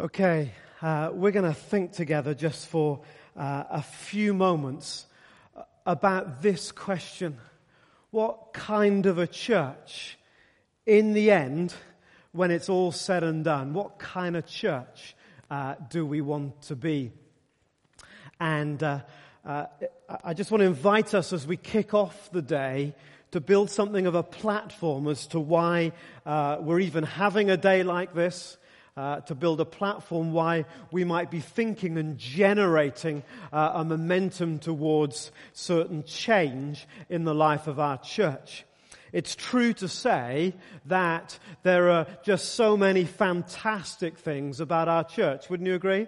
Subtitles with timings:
[0.00, 3.00] Okay, uh, we're going to think together just for
[3.36, 5.04] uh, a few moments
[5.84, 7.36] about this question.
[8.10, 10.16] What kind of a church,
[10.86, 11.74] in the end,
[12.32, 15.14] when it's all said and done, what kind of church
[15.50, 17.12] uh, do we want to be?
[18.40, 19.00] And uh,
[19.44, 19.66] uh,
[20.24, 22.94] I just want to invite us as we kick off the day
[23.32, 25.92] to build something of a platform as to why
[26.24, 28.56] uh, we're even having a day like this
[28.96, 33.22] uh, to build a platform why we might be thinking and generating
[33.52, 38.64] uh, a momentum towards certain change in the life of our church.
[39.12, 40.54] It's true to say
[40.86, 45.50] that there are just so many fantastic things about our church.
[45.50, 46.06] Wouldn't you agree?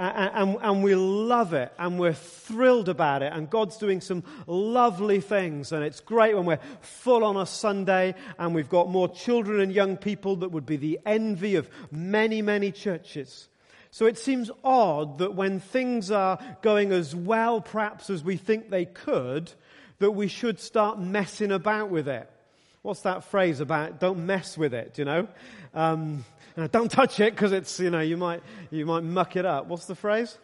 [0.00, 5.20] And, and, we love it and we're thrilled about it and God's doing some lovely
[5.20, 9.60] things and it's great when we're full on a Sunday and we've got more children
[9.60, 13.48] and young people that would be the envy of many, many churches.
[13.90, 18.70] So it seems odd that when things are going as well perhaps as we think
[18.70, 19.52] they could,
[19.98, 22.30] that we should start messing about with it.
[22.82, 25.28] What's that phrase about don't mess with it, you know?
[25.74, 26.24] Um,
[26.70, 29.66] don't touch it because it's, you know, you might, you might muck it up.
[29.66, 30.38] What's the phrase?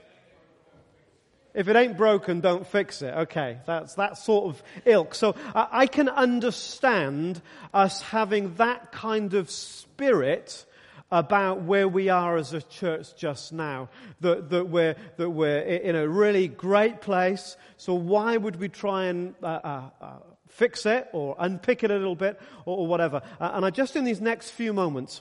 [1.54, 3.14] If it ain't broken, don't fix it.
[3.14, 5.14] Okay, that's that sort of ilk.
[5.14, 7.40] So I, I can understand
[7.72, 10.66] us having that kind of spirit
[11.10, 13.88] about where we are as a church just now.
[14.20, 17.56] That, that, we're, that we're in a really great place.
[17.78, 20.12] So why would we try and uh, uh, uh,
[20.56, 23.22] fix it or unpick it a little bit or, or whatever?
[23.40, 25.20] Uh, and I just in these next few moments,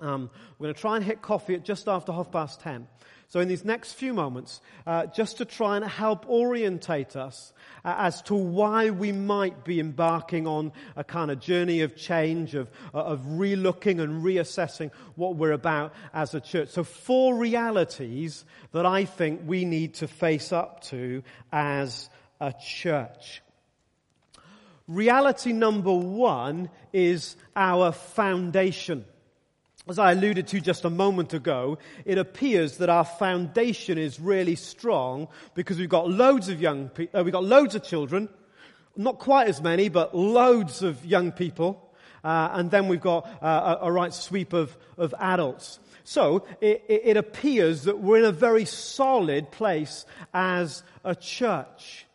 [0.00, 2.86] um, we're going to try and hit coffee at just after half past ten.
[3.32, 7.94] So, in these next few moments, uh, just to try and help orientate us uh,
[7.96, 12.70] as to why we might be embarking on a kind of journey of change, of,
[12.92, 16.68] uh, of relooking and reassessing what we're about as a church.
[16.68, 23.40] So, four realities that I think we need to face up to as a church.
[24.88, 29.04] Reality number one is our foundation.
[29.88, 34.54] As I alluded to just a moment ago, it appears that our foundation is really
[34.54, 38.28] strong because we've got loads of young people, uh, we've got loads of children,
[38.96, 41.92] not quite as many, but loads of young people,
[42.22, 45.80] uh, and then we've got uh, a, a, right sweep of, of adults.
[46.04, 52.06] So it, it, it appears that we're in a very solid place as a church.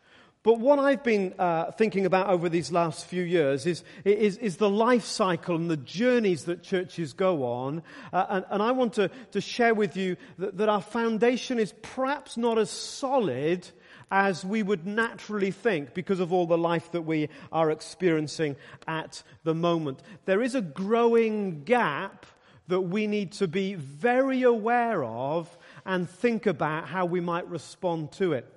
[0.48, 4.56] But what I've been uh, thinking about over these last few years is, is, is,
[4.56, 7.84] the life cycle and the journeys that churches go on.
[8.14, 11.74] Uh, and, and, I want to, to share with you that, that our foundation is
[11.82, 13.70] perhaps not as solid
[14.10, 18.56] as we would naturally think because of all the life that we are experiencing
[18.88, 20.02] at the moment.
[20.24, 22.26] There is a growing gap
[22.70, 28.14] that we need to be very aware of and think about how we might respond
[28.14, 28.57] to it.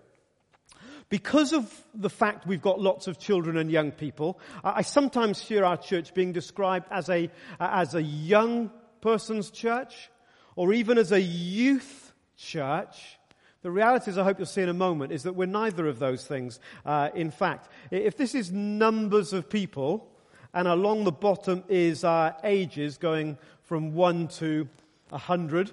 [1.10, 5.64] Because of the fact we've got lots of children and young people, I sometimes hear
[5.64, 7.28] our church being described as a,
[7.58, 10.08] as a young person's church
[10.54, 13.18] or even as a youth church.
[13.62, 15.98] The reality is, I hope you'll see in a moment, is that we're neither of
[15.98, 16.60] those things.
[16.86, 20.08] Uh, in fact, if this is numbers of people,
[20.54, 24.68] and along the bottom is our ages going from 1 to
[25.08, 25.72] 100,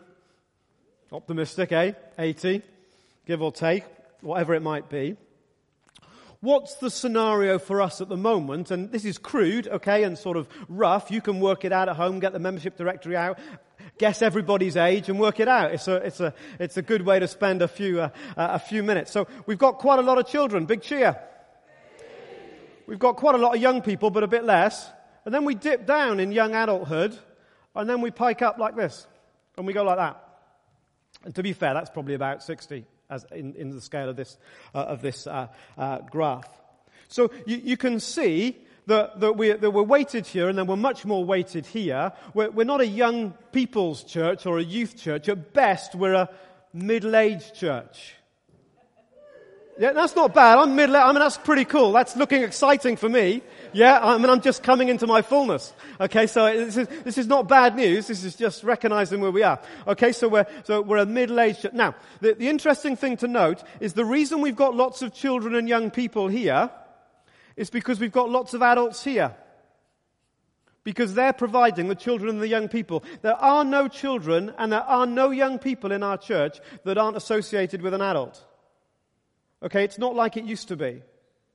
[1.11, 1.91] optimistic, eh?
[2.17, 2.63] 80,
[3.27, 3.83] give or take,
[4.21, 5.15] whatever it might be
[6.41, 8.71] what's the scenario for us at the moment?
[8.71, 11.11] And this is crude, okay, and sort of rough.
[11.11, 13.39] You can work it out at home, get the membership directory out,
[13.97, 15.73] guess everybody's age and work it out.
[15.73, 18.83] It's a, it's a, it's a good way to spend a few, uh, a few
[18.83, 19.11] minutes.
[19.11, 20.65] So we've got quite a lot of children.
[20.65, 21.19] Big cheer.
[22.85, 24.89] We've got quite a lot of young people, but a bit less.
[25.25, 27.17] And then we dip down in young adulthood,
[27.75, 29.05] and then we pike up like this.
[29.57, 30.23] And we go like that.
[31.25, 34.37] And to be fair, that's probably about 60 as in, in the scale of this,
[34.75, 35.47] uh, of this uh,
[35.77, 36.47] uh, graph.
[37.07, 38.57] So you, you can see
[38.87, 42.11] that, that, we're, that we're weighted here and then we're much more weighted here.
[42.33, 45.29] We're, we're not a young people's church or a youth church.
[45.29, 46.29] At best, we're a
[46.73, 48.15] middle-aged church.
[49.79, 50.57] Yeah, that's not bad.
[50.57, 50.95] I'm middle.
[50.95, 51.91] I mean, that's pretty cool.
[51.91, 53.43] That's looking exciting for me.
[53.73, 55.71] Yeah, I mean, I'm just coming into my fullness.
[56.01, 58.07] Okay, so this is, this is not bad news.
[58.07, 59.59] This is just recognizing where we are.
[59.87, 61.73] Okay, so we're, so we're a middle-aged.
[61.73, 65.53] Now, the, the interesting thing to note is the reason we've got lots of children
[65.53, 66.71] and young people here
[67.55, 69.35] is because we've got lots of adults here.
[70.83, 73.03] Because they're providing the children and the young people.
[73.21, 77.17] There are no children and there are no young people in our church that aren't
[77.17, 78.43] associated with an adult.
[79.63, 81.01] Okay, it's not like it used to be.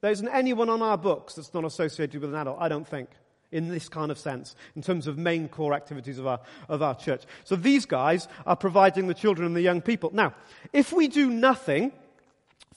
[0.01, 3.09] There isn't anyone on our books that's not associated with an adult, I don't think.
[3.53, 6.95] in this kind of sense, in terms of main core activities of our, of our
[6.95, 7.25] church.
[7.45, 10.11] So these guys are providing the children and the young people.
[10.13, 10.35] Now,
[10.73, 11.93] if we do nothing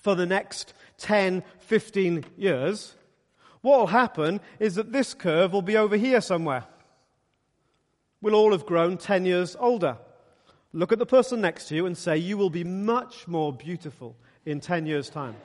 [0.01, 2.93] for the next 10, 15 years,
[3.61, 6.65] what will happen is that this curve will be over here somewhere.
[8.21, 9.97] We'll all have grown 10 years older.
[10.73, 14.17] Look at the person next to you and say, You will be much more beautiful
[14.45, 15.35] in 10 years' time.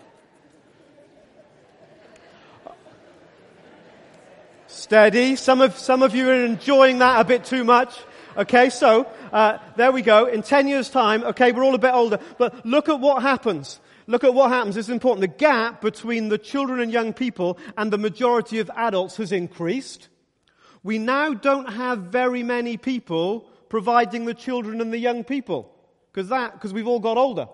[4.66, 5.36] Steady.
[5.36, 7.98] Some of, some of you are enjoying that a bit too much.
[8.36, 10.26] Okay, so uh, there we go.
[10.26, 13.80] In 10 years' time, okay, we're all a bit older, but look at what happens.
[14.06, 14.76] Look at what happens.
[14.76, 15.20] It's important.
[15.22, 20.08] The gap between the children and young people and the majority of adults has increased.
[20.82, 25.72] We now don't have very many people providing the children and the young people
[26.12, 27.48] because that because we've all got older.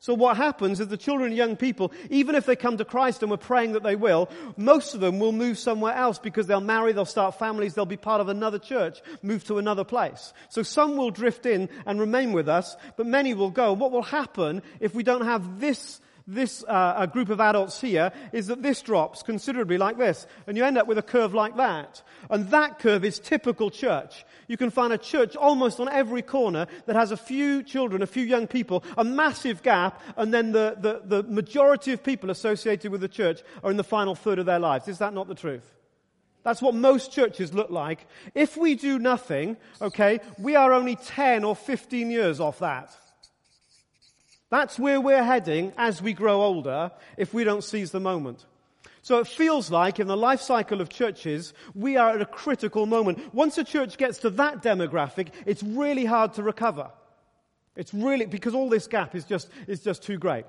[0.00, 3.22] So what happens is the children and young people, even if they come to Christ
[3.22, 6.60] and we're praying that they will, most of them will move somewhere else because they'll
[6.60, 10.32] marry, they'll start families, they'll be part of another church, move to another place.
[10.50, 13.72] So some will drift in and remain with us, but many will go.
[13.72, 18.12] What will happen if we don't have this this uh, a group of adults here
[18.32, 21.56] is that this drops considerably like this, and you end up with a curve like
[21.56, 22.02] that.
[22.28, 24.26] And that curve is typical church.
[24.46, 28.06] You can find a church almost on every corner that has a few children, a
[28.06, 32.92] few young people, a massive gap, and then the, the, the majority of people associated
[32.92, 34.86] with the church are in the final third of their lives.
[34.86, 35.74] Is that not the truth?
[36.42, 38.06] That's what most churches look like.
[38.34, 42.94] If we do nothing, okay, we are only 10 or 15 years off that.
[44.50, 48.46] That's where we're heading as we grow older if we don't seize the moment.
[49.02, 52.86] So it feels like in the life cycle of churches, we are at a critical
[52.86, 53.34] moment.
[53.34, 56.90] Once a church gets to that demographic, it's really hard to recover.
[57.76, 60.44] It's really, because all this gap is just, is just too great.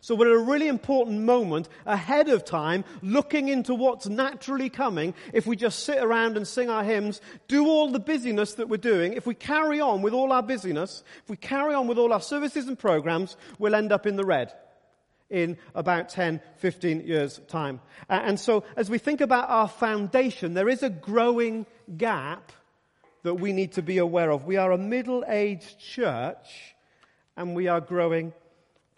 [0.00, 5.14] So we're at a really important moment ahead of time, looking into what's naturally coming.
[5.32, 8.76] If we just sit around and sing our hymns, do all the busyness that we're
[8.76, 12.12] doing, if we carry on with all our busyness, if we carry on with all
[12.12, 14.52] our services and programs, we'll end up in the red
[15.30, 17.80] in about 10, 15 years time.
[18.08, 21.66] And so as we think about our foundation, there is a growing
[21.96, 22.52] gap
[23.24, 24.46] that we need to be aware of.
[24.46, 26.74] We are a middle-aged church
[27.36, 28.32] and we are growing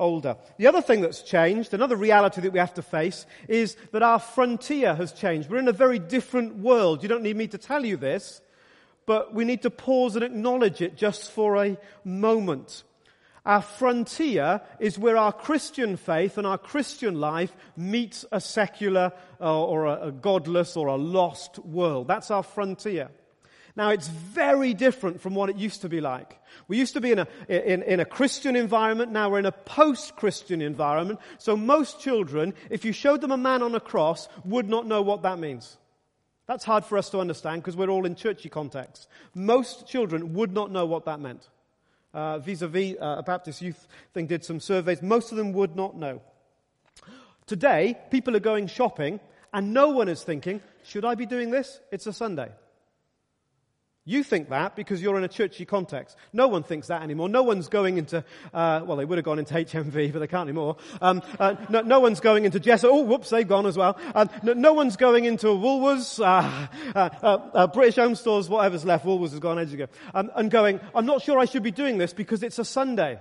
[0.01, 0.37] older.
[0.57, 4.19] The other thing that's changed, another reality that we have to face, is that our
[4.19, 5.49] frontier has changed.
[5.49, 7.03] We're in a very different world.
[7.03, 8.41] You don't need me to tell you this,
[9.07, 12.83] but we need to pause and acknowledge it just for a moment.
[13.47, 19.65] Our frontier is where our Christian faith and our Christian life meets a secular uh,
[19.65, 22.07] or a, a godless or a lost world.
[22.07, 23.11] That's our frontier.
[23.77, 26.39] Now, it's very different from what it used to be like.
[26.69, 29.13] We used to be in a, in, in a Christian environment.
[29.13, 31.21] Now we're in a post-Christian environment.
[31.39, 35.03] So most children, if you showed them a man on a cross, would not know
[35.03, 35.77] what that means.
[36.47, 39.07] That's hard for us to understand because we're all in churchy contexts.
[39.35, 41.49] Most children would not know what that meant.
[42.13, 45.01] Uh, vis-a-vis, uh, a Baptist youth thing did some surveys.
[45.01, 46.21] Most of them would not know.
[47.47, 49.21] Today, people are going shopping
[49.53, 51.81] and no one is thinking, should I be doing this?
[51.93, 52.51] It's a Sunday.
[54.07, 56.17] You think that because you're in a churchy context.
[56.33, 57.29] No one thinks that anymore.
[57.29, 58.25] No one's going into,
[58.55, 60.79] uh, well, they would have gone into HMV, but they can't anymore.
[61.03, 62.83] Um, uh, no, no, one's going into Jess.
[62.83, 63.99] Oh, whoops, they've gone as well.
[64.15, 66.67] Um, no, no, one's going into Woolworths, uh,
[66.99, 69.05] uh, uh, British Home Stores, whatever's left.
[69.05, 69.87] Woolworths has gone ages ago.
[70.15, 73.21] Um, and going, I'm not sure I should be doing this because it's a Sunday.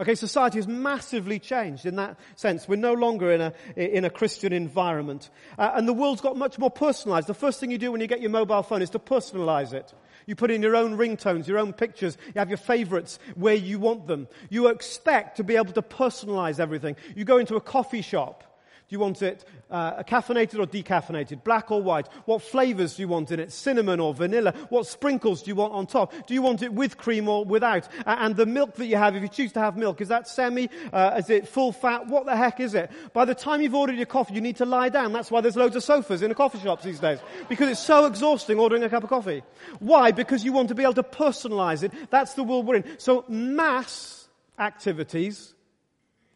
[0.00, 2.68] Okay, society has massively changed in that sense.
[2.68, 5.28] We're no longer in a, in a Christian environment.
[5.58, 7.26] Uh, and the world's got much more personalized.
[7.26, 9.92] The first thing you do when you get your mobile phone is to personalize it.
[10.26, 12.16] You put in your own ringtones, your own pictures.
[12.26, 14.28] You have your favorites where you want them.
[14.50, 16.94] You expect to be able to personalize everything.
[17.16, 18.44] You go into a coffee shop.
[18.88, 21.44] Do you want it uh, caffeinated or decaffeinated?
[21.44, 22.08] Black or white?
[22.24, 23.52] What flavors do you want in it?
[23.52, 24.54] Cinnamon or vanilla?
[24.70, 26.14] What sprinkles do you want on top?
[26.26, 27.86] Do you want it with cream or without?
[28.06, 30.70] And the milk that you have, if you choose to have milk, is that semi?
[30.90, 32.06] Uh, is it full fat?
[32.06, 32.90] What the heck is it?
[33.12, 35.12] By the time you've ordered your coffee, you need to lie down.
[35.12, 37.18] That's why there's loads of sofas in the coffee shops these days.
[37.46, 39.42] Because it's so exhausting ordering a cup of coffee.
[39.80, 40.12] Why?
[40.12, 41.92] Because you want to be able to personalize it.
[42.08, 42.98] That's the world we're in.
[42.98, 44.28] So mass
[44.58, 45.52] activities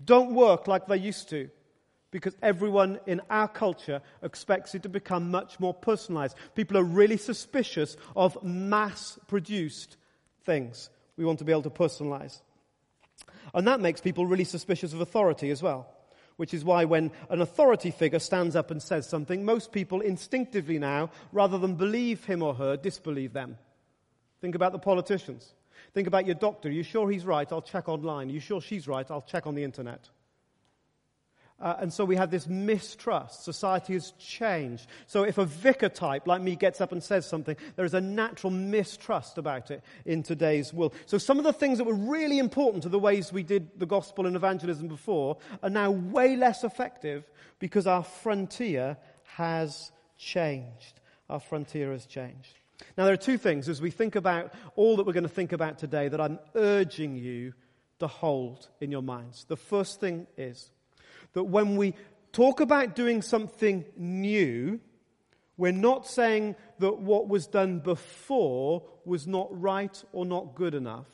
[0.04, 1.49] don't work like they used to
[2.12, 6.37] because everyone in our culture expects it to become much more personalized.
[6.54, 9.97] People are really suspicious of mass produced
[10.45, 10.90] things.
[11.16, 12.40] We want to be able to personalize.
[13.54, 15.88] And that makes people really suspicious of authority as well.
[16.37, 20.78] Which is why when an authority figure stands up and says something, most people instinctively
[20.78, 23.59] now, rather than believe him or her, disbelieve them.
[24.40, 25.54] Think about the politicians.
[25.95, 26.69] Think about your doctor.
[26.69, 27.50] Are you sure he's right?
[27.50, 28.28] I'll check online.
[28.28, 29.09] Are you sure she's right?
[29.11, 30.09] I'll check on the internet.
[31.61, 33.44] Uh, and so we have this mistrust.
[33.44, 34.87] Society has changed.
[35.06, 38.00] So if a vicar type like me gets up and says something, there is a
[38.00, 40.94] natural mistrust about it in today's world.
[41.06, 43.87] So some of the things that were really important to the ways we did the
[43.87, 47.30] gospel and evangelism before are now way less effective
[47.61, 48.97] because our frontier
[49.37, 51.00] has changed.
[51.30, 52.59] Our frontier has changed.
[52.99, 55.52] Now, there are two things as we think about all that we're going to think
[55.52, 57.54] about today that I'm urging you
[58.00, 59.44] to hold in your minds.
[59.44, 60.71] The first thing is
[61.33, 61.95] that when we
[62.33, 64.81] talk about doing something new,
[65.57, 71.07] we're not saying that what was done before was not right or not good enough,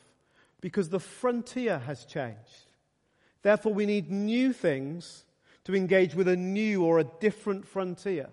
[0.61, 2.71] because the frontier has changed.
[3.41, 5.25] Therefore, we need new things
[5.65, 8.29] to engage with a new or a different frontier.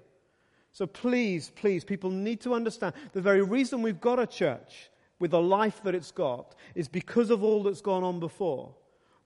[0.73, 5.31] So please, please, people need to understand the very reason we've got a church with
[5.31, 8.75] the life that it's got is because of all that's gone on before.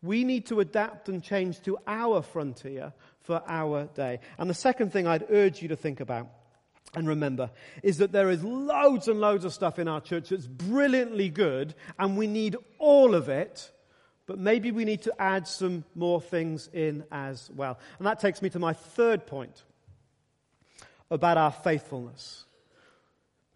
[0.02, 2.92] We need to adapt and change to our frontier
[3.22, 4.20] for our day.
[4.38, 6.28] And the second thing I'd urge you to think about
[6.94, 7.50] and remember
[7.82, 11.74] is that there is loads and loads of stuff in our church that's brilliantly good
[11.98, 13.70] and we need all of it,
[14.26, 17.78] but maybe we need to add some more things in as well.
[17.98, 19.64] And that takes me to my third point
[21.10, 22.44] about our faithfulness.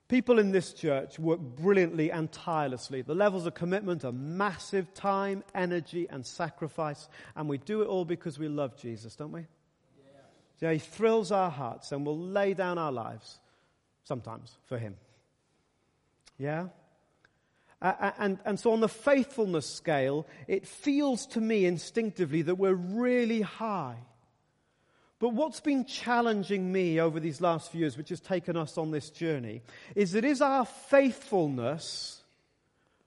[0.09, 3.01] People in this church work brilliantly and tirelessly.
[3.01, 7.09] The levels of commitment are massive time, energy, and sacrifice.
[7.35, 9.47] And we do it all because we love Jesus, don't we?
[10.61, 10.73] Yeah.
[10.73, 13.39] he thrills our hearts and we'll lay down our lives
[14.05, 14.97] sometimes for him.
[16.39, 16.69] Yeah?
[17.81, 22.75] Uh, and, and so on the faithfulness scale, it feels to me instinctively that we're
[22.75, 23.97] really high.
[25.25, 28.91] But what's been challenging me over these last few years, which has taken us on
[28.91, 29.63] this journey,
[29.95, 32.23] is that is our faithfulness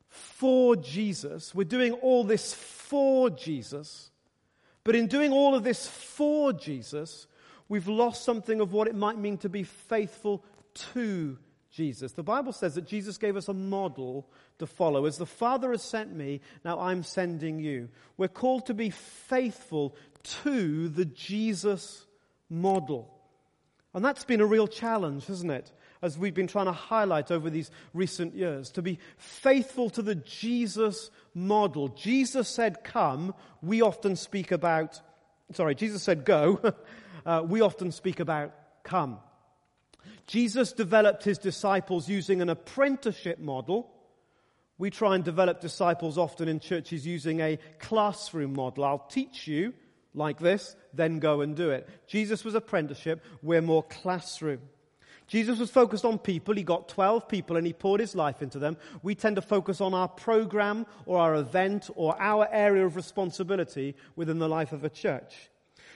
[0.10, 1.54] for Jesus.
[1.54, 4.10] We're doing all this for Jesus.
[4.84, 7.28] But in doing all of this for Jesus,
[7.70, 10.44] we've lost something of what it might mean to be faithful
[10.94, 11.38] to
[11.70, 12.14] Jesus.
[12.14, 15.06] The Bible says that Jesus gave us a model to follow.
[15.06, 17.90] As the Father has sent me, now I'm sending you.
[18.18, 19.96] We're called to be faithful
[20.44, 22.06] to the Jesus
[22.50, 23.14] model.
[23.94, 25.72] And that's been a real challenge, hasn't it?
[26.02, 30.16] As we've been trying to highlight over these recent years, to be faithful to the
[30.16, 31.88] Jesus model.
[31.90, 33.34] Jesus said, Come.
[33.64, 35.02] We often speak about,
[35.54, 36.62] sorry, Jesus said, Go.
[37.26, 39.18] uh, we often speak about, Come.
[40.28, 43.90] Jesus developed his disciples using an apprenticeship model.
[44.78, 48.84] We try and develop disciples often in churches using a classroom model.
[48.84, 49.74] I'll teach you
[50.18, 51.88] like this, then go and do it.
[52.08, 54.62] Jesus was apprenticeship, we're more classroom.
[55.28, 56.56] Jesus was focused on people.
[56.56, 58.78] He got 12 people and he poured his life into them.
[59.04, 63.96] We tend to focus on our program or our event or our area of responsibility
[64.16, 65.50] within the life of a church.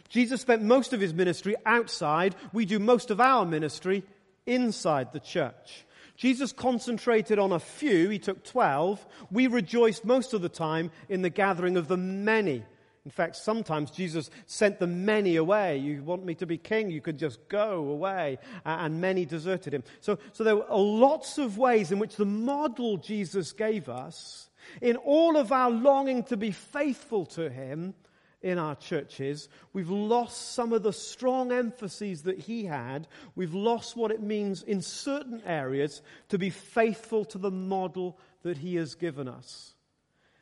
[0.10, 2.36] Jesus spent most of his ministry outside.
[2.52, 4.04] We do most of our ministry
[4.46, 5.86] inside the church.
[6.18, 8.10] Jesus concentrated on a few.
[8.10, 9.06] He took 12.
[9.32, 12.64] We rejoiced most of the time in the gathering of the many.
[13.04, 15.78] In fact, sometimes Jesus sent the many away.
[15.78, 16.92] You want me to be king?
[16.92, 18.38] You could just go away.
[18.64, 19.84] And many deserted him.
[20.02, 24.50] So, so there are lots of ways in which the model Jesus gave us,
[24.82, 27.96] in all of our longing to be faithful to him
[28.42, 33.08] in our churches, we've lost some of the strong emphases that he had.
[33.36, 38.58] We've lost what it means in certain areas to be faithful to the model that
[38.58, 39.76] he has given us.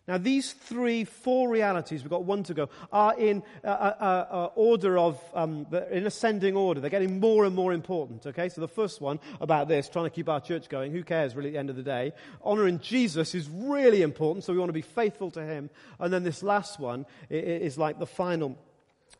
[0.10, 4.34] Now, these three, four realities, we've got one to go, are in uh, uh, uh,
[4.34, 6.82] uh, order of, um, in ascending order.
[6.82, 8.50] They're getting more and more important, okay?
[8.50, 11.50] So the first one about this, trying to keep our church going, who cares really
[11.50, 12.14] at the end of the day?
[12.42, 15.70] Honoring Jesus is really important, so we want to be faithful to him.
[16.00, 18.58] And then this last one is like the final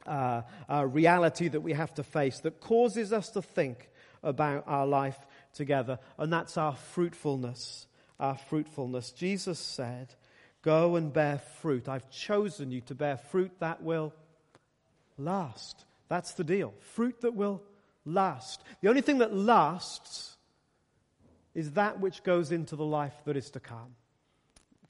[0.08, 3.92] uh, uh, reality that we have to face that causes us to think
[4.24, 5.20] about our life
[5.54, 7.86] together, and that's our fruitfulness.
[8.20, 9.12] Our fruitfulness.
[9.12, 10.16] Jesus said,
[10.62, 11.88] Go and bear fruit.
[11.88, 14.14] I've chosen you to bear fruit that will
[15.18, 15.86] last.
[16.10, 16.74] That's the deal.
[16.94, 17.64] Fruit that will
[18.06, 18.64] last.
[18.82, 20.36] The only thing that lasts
[21.54, 23.96] is that which goes into the life that is to come.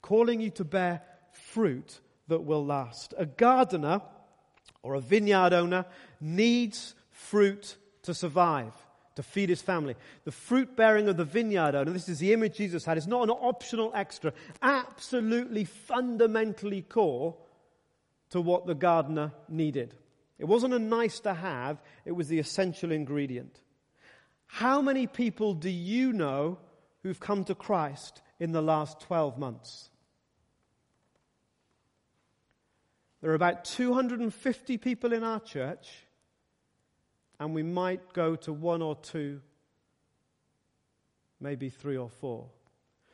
[0.01, 3.13] Calling you to bear fruit that will last.
[3.17, 4.01] A gardener
[4.81, 5.85] or a vineyard owner
[6.19, 8.73] needs fruit to survive
[9.19, 9.97] to feed his family.
[10.23, 13.23] The fruit bearing of the vineyard owner, this is the image Jesus had, is not
[13.23, 17.35] an optional extra, absolutely fundamentally core
[18.29, 19.93] to what the gardener needed.
[20.37, 23.59] It wasn't a nice to have, it was the essential ingredient.
[24.47, 26.57] How many people do you know
[27.03, 29.89] who've come to Christ in the last 12 months?
[33.21, 35.89] There are about 250 people in our church,
[37.39, 39.41] and we might go to one or two,
[41.39, 42.47] maybe three or four.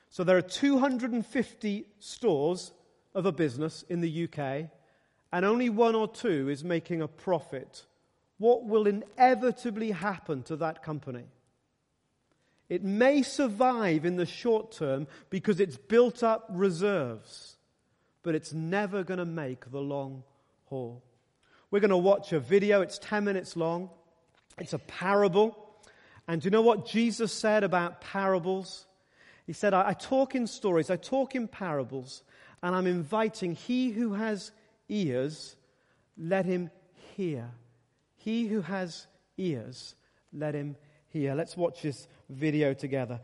[0.09, 2.71] So there are 250 stores
[3.13, 4.69] of a business in the UK,
[5.31, 7.85] and only one or two is making a profit.
[8.37, 11.25] What will inevitably happen to that company?
[12.67, 17.57] It may survive in the short term because it's built up reserves,
[18.23, 20.23] but it's never going to make the long
[20.65, 21.03] haul.
[21.69, 23.89] We're going to watch a video, it's 10 minutes long.
[24.57, 25.57] It's a parable.
[26.27, 28.85] And do you know what Jesus said about parables?
[29.45, 32.23] He said, I, I talk in stories, I talk in parables,
[32.63, 34.51] and I'm inviting he who has
[34.89, 35.55] ears,
[36.17, 36.71] let him
[37.15, 37.51] hear.
[38.15, 39.05] He who has
[39.37, 39.95] ears,
[40.33, 40.75] let him
[41.09, 41.35] hear.
[41.35, 43.19] Let's watch this video together.